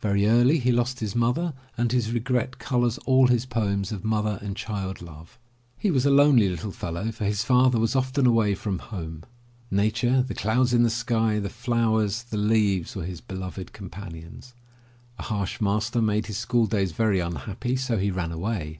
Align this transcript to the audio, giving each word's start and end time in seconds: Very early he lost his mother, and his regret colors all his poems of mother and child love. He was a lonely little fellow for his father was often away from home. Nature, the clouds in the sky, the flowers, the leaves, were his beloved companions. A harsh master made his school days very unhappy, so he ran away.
Very 0.00 0.24
early 0.26 0.58
he 0.58 0.72
lost 0.72 1.00
his 1.00 1.14
mother, 1.14 1.52
and 1.76 1.92
his 1.92 2.10
regret 2.10 2.58
colors 2.58 2.96
all 3.04 3.26
his 3.26 3.44
poems 3.44 3.92
of 3.92 4.04
mother 4.06 4.38
and 4.40 4.56
child 4.56 5.02
love. 5.02 5.38
He 5.76 5.90
was 5.90 6.06
a 6.06 6.10
lonely 6.10 6.48
little 6.48 6.70
fellow 6.72 7.12
for 7.12 7.26
his 7.26 7.44
father 7.44 7.78
was 7.78 7.94
often 7.94 8.24
away 8.24 8.54
from 8.54 8.78
home. 8.78 9.24
Nature, 9.70 10.22
the 10.22 10.32
clouds 10.34 10.72
in 10.72 10.82
the 10.82 10.88
sky, 10.88 11.38
the 11.38 11.50
flowers, 11.50 12.22
the 12.22 12.38
leaves, 12.38 12.96
were 12.96 13.04
his 13.04 13.20
beloved 13.20 13.74
companions. 13.74 14.54
A 15.18 15.24
harsh 15.24 15.60
master 15.60 16.00
made 16.00 16.24
his 16.24 16.38
school 16.38 16.64
days 16.64 16.92
very 16.92 17.20
unhappy, 17.20 17.76
so 17.76 17.98
he 17.98 18.10
ran 18.10 18.32
away. 18.32 18.78